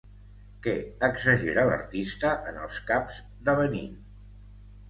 Què 0.67 0.71
exagera 1.07 1.67
l'artista 1.71 2.33
en 2.53 2.57
els 2.63 2.81
caps 2.89 3.21
de 3.51 3.59
Benín? 3.63 3.93